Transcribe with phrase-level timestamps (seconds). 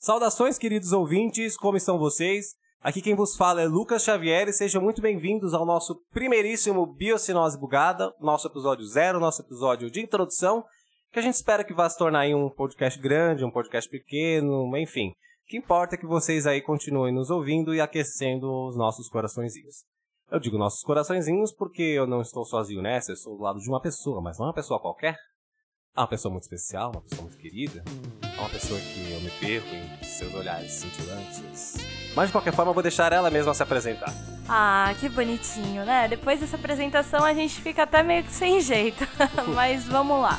[0.00, 2.54] Saudações, queridos ouvintes, como estão vocês?
[2.80, 7.58] Aqui quem vos fala é Lucas Xavier e sejam muito bem-vindos ao nosso primeiríssimo Biocinose
[7.58, 10.64] Bugada, nosso episódio zero, nosso episódio de introdução,
[11.10, 14.70] que a gente espera que vá se tornar aí um podcast grande, um podcast pequeno,
[14.76, 15.08] enfim.
[15.08, 19.78] O que importa é que vocês aí continuem nos ouvindo e aquecendo os nossos coraçõezinhos.
[20.30, 23.68] Eu digo nossos coraçõezinhos porque eu não estou sozinho nessa, eu estou do lado de
[23.68, 25.16] uma pessoa, mas não uma pessoa qualquer.
[25.98, 27.82] É uma pessoa muito especial, uma pessoa muito querida.
[28.22, 31.74] É uma pessoa que eu me perco em seus olhares cintilantes.
[32.14, 34.14] Mas de qualquer forma, eu vou deixar ela mesma se apresentar.
[34.48, 36.06] Ah, que bonitinho, né?
[36.06, 39.04] Depois dessa apresentação a gente fica até meio que sem jeito.
[39.52, 40.38] Mas vamos lá.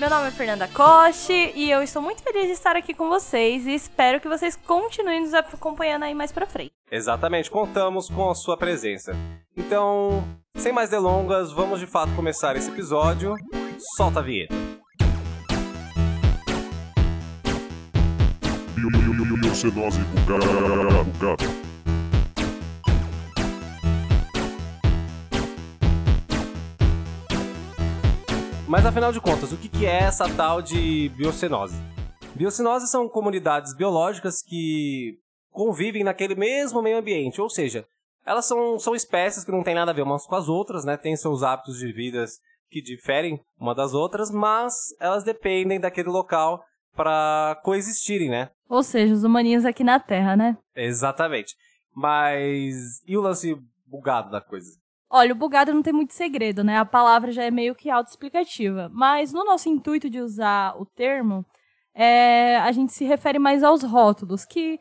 [0.00, 3.68] Meu nome é Fernanda Coste e eu estou muito feliz de estar aqui com vocês
[3.68, 6.72] e espero que vocês continuem nos acompanhando aí mais pra frente.
[6.90, 9.12] Exatamente, contamos com a sua presença.
[9.56, 10.24] Então,
[10.56, 13.36] sem mais delongas, vamos de fato começar esse episódio.
[13.96, 14.67] Solta a vinheta.
[21.04, 21.58] Bugada.
[28.68, 31.74] Mas afinal de contas, o que é essa tal de biocenose?
[32.34, 35.18] Biocenose são comunidades biológicas que
[35.50, 37.86] convivem naquele mesmo meio ambiente, ou seja,
[38.24, 40.96] elas são, são espécies que não têm nada a ver umas com as outras, né?
[40.96, 42.38] Têm seus hábitos de vidas
[42.70, 46.62] que diferem uma das outras, mas elas dependem daquele local
[46.98, 48.50] para coexistirem, né?
[48.68, 50.58] Ou seja, os humaninhos aqui na Terra, né?
[50.74, 51.54] Exatamente.
[51.94, 54.72] Mas e o lance bugado da coisa?
[55.08, 56.76] Olha, o bugado não tem muito segredo, né?
[56.76, 58.90] A palavra já é meio que autoexplicativa.
[58.92, 61.46] Mas no nosso intuito de usar o termo,
[61.94, 64.80] é, a gente se refere mais aos rótulos, que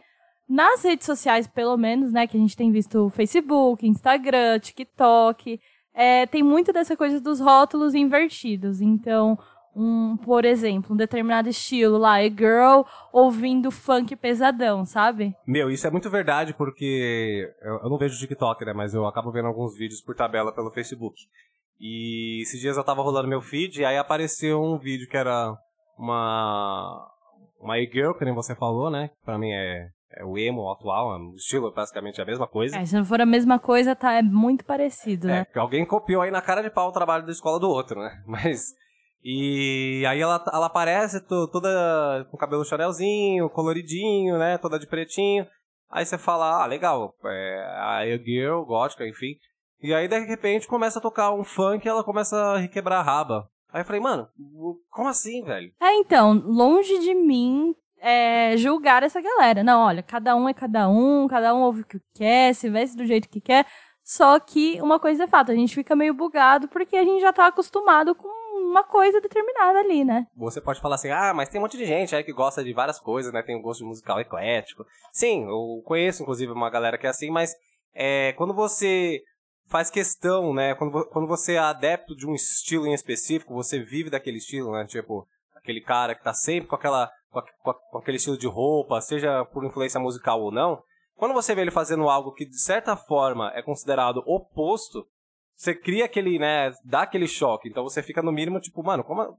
[0.50, 2.26] nas redes sociais, pelo menos, né?
[2.26, 5.60] Que a gente tem visto Facebook, Instagram, TikTok,
[5.94, 8.82] é, tem muito dessa coisa dos rótulos invertidos.
[8.82, 9.38] Então,
[9.78, 12.82] um, por exemplo, um determinado estilo lá, e girl
[13.14, 15.36] ouvindo funk pesadão, sabe?
[15.46, 18.74] Meu, isso é muito verdade, porque eu, eu não vejo TikTok, né?
[18.74, 21.16] Mas eu acabo vendo alguns vídeos por tabela pelo Facebook.
[21.80, 25.56] E esses dias eu tava rolando meu feed e aí apareceu um vídeo que era
[25.98, 27.08] uma.
[27.60, 29.10] Uma e-girl, que nem você falou, né?
[29.26, 32.78] Pra mim é, é o emo atual, o estilo é basicamente a mesma coisa.
[32.78, 35.46] É, se não for a mesma coisa, tá é muito parecido, É, né?
[35.46, 38.22] que alguém copiou aí na cara de pau o trabalho da escola do outro, né?
[38.26, 38.74] Mas.
[39.30, 44.58] E aí ela, ela aparece to- toda com cabelo chanelzinho, coloridinho, né?
[44.58, 45.46] Toda de pretinho.
[45.92, 49.36] Aí você fala, ah, legal, é a girl, gótica, enfim.
[49.82, 53.04] E aí, de repente, começa a tocar um funk e ela começa a requebrar a
[53.04, 53.50] raba.
[53.74, 54.30] Aí eu falei, mano,
[54.90, 55.74] como assim, velho?
[55.82, 59.62] É, então, longe de mim é, julgar essa galera.
[59.62, 62.96] Não, olha, cada um é cada um, cada um ouve o que quer, se veste
[62.96, 63.66] do jeito que quer.
[64.04, 67.34] Só que uma coisa é fato, a gente fica meio bugado porque a gente já
[67.34, 68.30] tá acostumado com
[68.70, 70.26] uma coisa determinada ali, né?
[70.36, 72.74] Você pode falar assim, ah, mas tem um monte de gente aí que gosta de
[72.74, 73.42] várias coisas, né?
[73.42, 74.86] Tem um gosto musical eclético.
[75.12, 77.54] Sim, eu conheço, inclusive, uma galera que é assim, mas
[77.96, 79.22] é, quando você
[79.68, 80.76] faz questão, né?
[80.76, 84.86] Quando, quando você é adepto de um estilo em específico, você vive daquele estilo, né?
[84.86, 87.10] Tipo, aquele cara que tá sempre com aquela.
[87.30, 90.82] Com, a- com a- com aquele estilo de roupa, seja por influência musical ou não.
[91.18, 95.06] Quando você vê ele fazendo algo que, de certa forma, é considerado oposto,
[95.58, 96.72] você cria aquele, né?
[96.86, 97.68] Dá aquele choque.
[97.68, 99.36] Então você fica no mínimo, tipo, mano, como,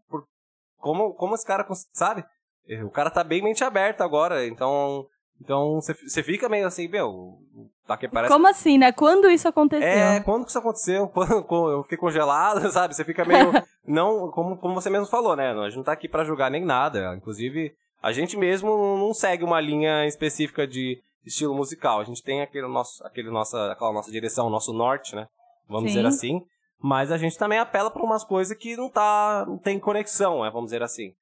[0.76, 2.24] como, como esse cara, sabe?
[2.68, 5.06] Eh, O cara tá bem mente aberta agora, então.
[5.40, 7.38] Então você você fica meio assim, meu.
[7.86, 8.32] Tá que parece.
[8.32, 8.90] Como assim, né?
[8.90, 9.86] Quando isso aconteceu?
[9.88, 11.06] É, quando que isso aconteceu?
[11.14, 12.94] Quando, quando eu fiquei congelado, sabe?
[12.94, 13.52] Você fica meio.
[13.86, 15.52] não, como, como você mesmo falou, né?
[15.52, 17.14] A gente não tá aqui pra julgar nem nada.
[17.16, 22.00] Inclusive, a gente mesmo não segue uma linha específica de estilo musical.
[22.00, 25.28] A gente tem aquele nosso, aquele nossa, aquela nossa direção, nosso norte, né?
[25.68, 25.96] Vamos Sim.
[25.96, 26.40] dizer assim.
[26.80, 29.44] Mas a gente também apela pra umas coisas que não tá.
[29.46, 30.50] não tem conexão, né?
[30.50, 31.12] Vamos dizer assim.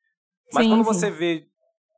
[0.52, 0.92] Mas Sim, quando sim.
[0.92, 1.46] você vê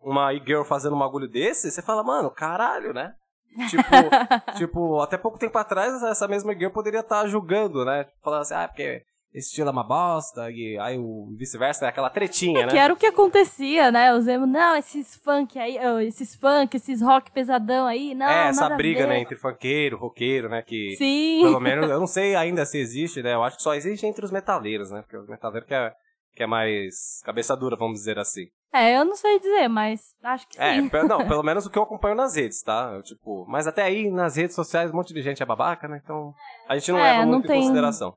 [0.02, 3.14] uma e-girl fazendo um bagulho desse, você fala, mano, caralho, né?
[3.68, 8.06] Tipo, tipo, até pouco tempo atrás, essa mesma girl poderia estar julgando, né?
[8.22, 9.02] Falando assim, ah, porque
[9.32, 12.72] esse estilo é uma bosta, e aí o vice-versa, é aquela tretinha, né?
[12.72, 14.12] Que era o que acontecia, né?
[14.14, 18.68] Os emo, não, esses funk aí, esses funk, esses rock pesadão aí, não, é, essa
[18.70, 20.96] briga, né, entre funkeiro, roqueiro, né, que...
[20.96, 21.40] Sim.
[21.42, 23.34] Pelo menos, eu não sei ainda se existe, né?
[23.34, 25.02] Eu acho que só existe entre os metaleiros, né?
[25.02, 25.92] Porque os metaleiros que é,
[26.34, 28.46] que é mais cabeça dura, vamos dizer assim.
[28.72, 30.88] É, eu não sei dizer, mas acho que É, sim.
[30.90, 32.92] pe- não, pelo menos o que eu acompanho nas redes, tá?
[32.94, 36.00] Eu, tipo, mas até aí, nas redes sociais, um monte de gente é babaca, né?
[36.02, 36.32] Então,
[36.68, 38.14] a gente não É, leva não muito tem- em consideração.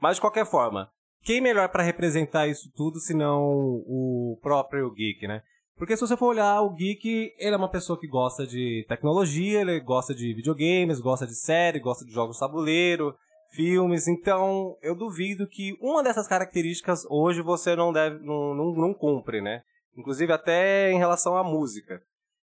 [0.00, 0.90] Mas, de qualquer forma,
[1.22, 3.42] quem melhor pra representar isso tudo senão
[3.86, 5.42] o próprio geek, né?
[5.76, 9.60] Porque se você for olhar, o geek, ele é uma pessoa que gosta de tecnologia,
[9.62, 13.14] ele gosta de videogames, gosta de série, gosta de jogos tabuleiro,
[13.50, 18.94] filmes, então eu duvido que uma dessas características hoje você não deve, não, não, não
[18.94, 19.62] cumpre, né?
[19.96, 22.00] Inclusive até em relação à música.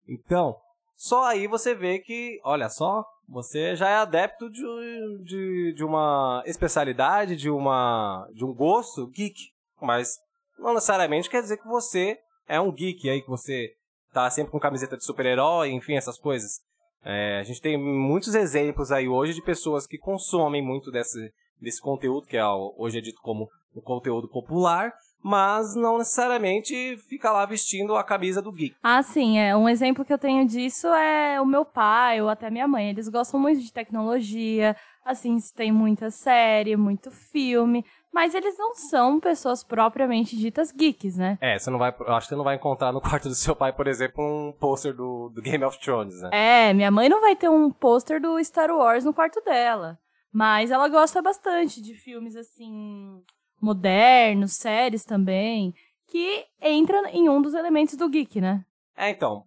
[0.07, 0.55] Então,
[0.99, 6.43] só aí você vê que, olha só, você já é adepto de, de, de uma
[6.45, 9.39] especialidade, de, uma, de um gosto geek.
[9.81, 10.17] Mas
[10.57, 12.19] não necessariamente quer dizer que você
[12.49, 13.69] é um geek aí, que você
[14.11, 16.59] tá sempre com camiseta de super-herói, enfim, essas coisas.
[17.05, 21.31] É, a gente tem muitos exemplos aí hoje de pessoas que consomem muito desse,
[21.61, 27.31] desse conteúdo, que é, hoje é dito como um conteúdo popular, mas não necessariamente fica
[27.31, 28.75] lá vestindo a camisa do geek.
[28.81, 29.55] Ah, sim, é.
[29.55, 32.89] Um exemplo que eu tenho disso é o meu pai ou até minha mãe.
[32.89, 37.83] Eles gostam muito de tecnologia, assim, tem muita série, muito filme,
[38.13, 41.37] mas eles não são pessoas propriamente ditas geeks, né?
[41.41, 43.55] É, você não vai, eu acho que você não vai encontrar no quarto do seu
[43.55, 46.29] pai, por exemplo, um pôster do, do Game of Thrones, né?
[46.31, 49.99] É, minha mãe não vai ter um pôster do Star Wars no quarto dela,
[50.31, 53.21] mas ela gosta bastante de filmes assim
[53.61, 55.73] modernos, séries também,
[56.07, 58.65] que entra em um dos elementos do geek, né?
[58.95, 59.45] É, então,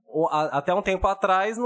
[0.50, 1.59] até um tempo atrás,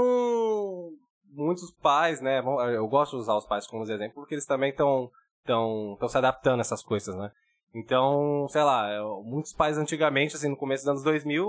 [1.31, 2.41] muitos pais, né,
[2.73, 5.09] eu gosto de usar os pais como exemplo, porque eles também estão
[5.45, 7.31] tão, tão se adaptando a essas coisas, né?
[7.73, 8.89] Então, sei lá,
[9.23, 11.45] muitos pais antigamente, assim, no começo dos anos 2000,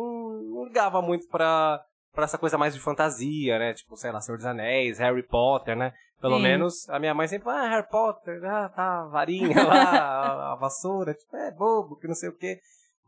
[0.51, 1.83] não ligavam muito pra,
[2.19, 3.73] pra essa coisa mais de fantasia, né?
[3.73, 5.93] Tipo, sei lá, Senhor dos Anéis, Harry Potter, né?
[6.21, 6.43] Pelo Sim.
[6.43, 10.57] menos a minha mãe sempre fala, ah, Harry Potter, ah, tá, varinha lá, a, a,
[10.57, 12.59] vassoura, tipo, é bobo, que não sei o quê.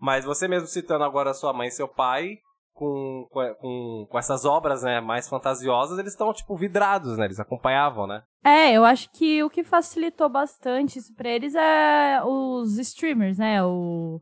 [0.01, 2.37] Mas você mesmo citando agora sua mãe e seu pai,
[2.73, 7.25] com, com, com essas obras, né, mais fantasiosas, eles estão, tipo, vidrados, né?
[7.25, 8.23] Eles acompanhavam, né?
[8.45, 13.61] É, eu acho que o que facilitou bastante isso pra eles é os streamers, né?
[13.65, 14.21] O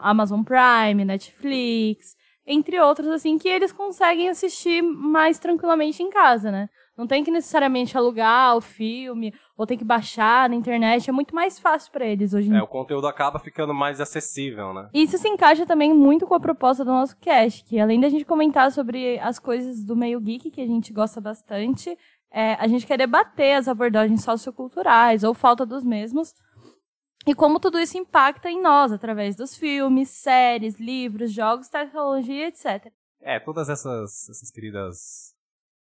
[0.00, 2.14] Amazon Prime, Netflix,
[2.46, 6.68] entre outros, assim, que eles conseguem assistir mais tranquilamente em casa, né?
[6.96, 11.08] Não tem que necessariamente alugar o filme ou tem que baixar na internet.
[11.08, 12.60] É muito mais fácil para eles hoje em dia.
[12.60, 14.88] É, o conteúdo acaba ficando mais acessível, né?
[14.92, 18.24] Isso se encaixa também muito com a proposta do nosso cast, que além da gente
[18.24, 21.96] comentar sobre as coisas do meio geek, que a gente gosta bastante,
[22.30, 26.34] é, a gente quer debater as abordagens socioculturais ou falta dos mesmos.
[27.26, 32.92] E como tudo isso impacta em nós, através dos filmes, séries, livros, jogos, tecnologia, etc.
[33.20, 35.32] É, todas essas, essas queridas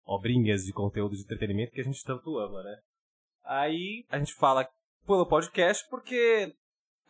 [0.04, 2.76] obrinhas de conteúdo de entretenimento que a gente tanto ama, né?
[3.44, 4.68] Aí a gente fala
[5.06, 6.52] pelo podcast porque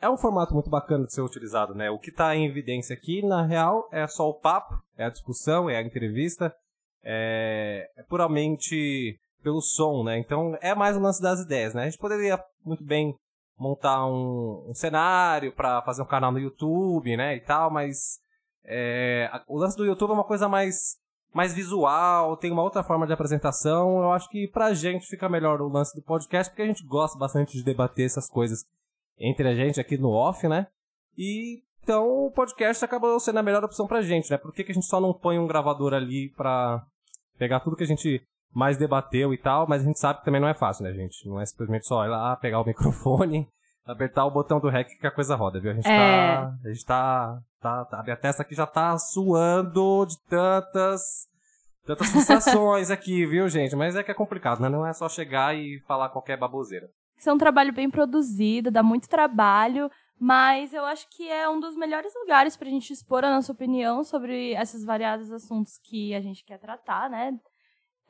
[0.00, 1.90] é um formato muito bacana de ser utilizado, né?
[1.90, 5.70] O que está em evidência aqui, na real, é só o papo, é a discussão,
[5.70, 6.54] é a entrevista,
[7.02, 10.18] é, é puramente pelo som, né?
[10.18, 11.82] Então é mais o lance das ideias, né?
[11.82, 13.14] A gente poderia muito bem
[13.58, 17.36] montar um, um cenário para fazer um canal no YouTube, né?
[17.36, 18.20] E tal, mas
[18.64, 20.96] é, o lance do YouTube é uma coisa mais
[21.32, 24.00] mais visual, tem uma outra forma de apresentação.
[24.02, 27.18] Eu acho que pra gente fica melhor o lance do podcast, porque a gente gosta
[27.18, 28.64] bastante de debater essas coisas
[29.18, 30.66] entre a gente aqui no off, né?
[31.16, 34.38] E então o podcast acabou sendo a melhor opção pra gente, né?
[34.38, 36.84] Por que, que a gente só não põe um gravador ali pra
[37.38, 38.22] pegar tudo que a gente
[38.54, 41.28] mais debateu e tal, mas a gente sabe que também não é fácil, né, gente?
[41.28, 43.48] Não é simplesmente só ir lá, pegar o microfone,
[43.86, 45.70] apertar o botão do REC que a coisa roda, viu?
[45.70, 46.36] A gente é...
[46.36, 46.54] tá.
[46.64, 48.00] A gente tá, tá, tá.
[48.00, 51.28] A minha testa aqui já tá suando de tantas.
[51.86, 53.74] Tantas frustrações aqui, viu, gente?
[53.74, 54.68] Mas é que é complicado, né?
[54.68, 56.88] Não é só chegar e falar qualquer baboseira.
[57.16, 59.90] Isso é um trabalho bem produzido, dá muito trabalho,
[60.20, 64.04] mas eu acho que é um dos melhores lugares pra gente expor a nossa opinião
[64.04, 67.32] sobre esses variados assuntos que a gente quer tratar, né?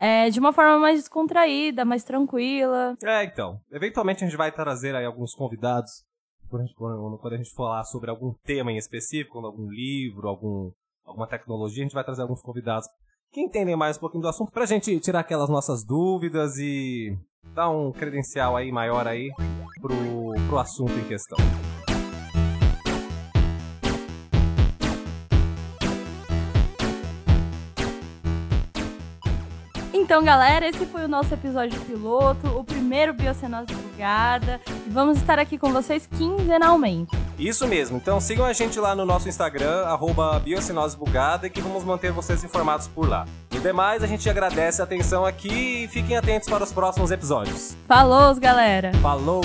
[0.01, 2.97] É, de uma forma mais descontraída, mais tranquila.
[3.03, 3.61] É, então.
[3.73, 6.05] Eventualmente a gente vai trazer aí alguns convidados
[6.49, 10.71] quando a gente, quando a gente falar sobre algum tema em específico, algum livro, algum,
[11.05, 12.89] alguma tecnologia, a gente vai trazer alguns convidados
[13.31, 17.15] que entendem mais um pouquinho do assunto pra gente tirar aquelas nossas dúvidas e
[17.55, 19.31] dar um credencial aí maior aí
[19.81, 19.95] pro,
[20.49, 21.39] pro assunto em questão.
[30.09, 34.59] Então, galera, esse foi o nosso episódio piloto, o primeiro Biocenose Divulgada.
[34.87, 37.15] E vamos estar aqui com vocês quinzenalmente.
[37.39, 37.99] Isso mesmo.
[37.99, 40.43] Então sigam a gente lá no nosso Instagram, arroba
[40.99, 43.27] Bugada, que vamos manter vocês informados por lá.
[43.51, 47.77] E demais, a gente agradece a atenção aqui e fiquem atentos para os próximos episódios.
[47.87, 48.93] Falou, galera!
[49.03, 49.43] Falou!